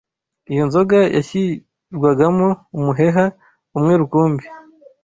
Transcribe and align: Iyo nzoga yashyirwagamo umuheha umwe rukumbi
Iyo 0.51 0.63
nzoga 0.67 0.97
yashyirwagamo 1.15 2.47
umuheha 2.77 3.25
umwe 3.77 3.93
rukumbi 4.01 4.45